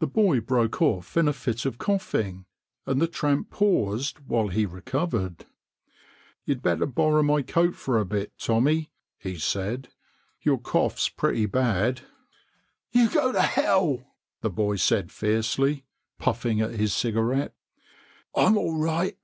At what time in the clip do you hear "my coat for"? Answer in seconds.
7.22-8.00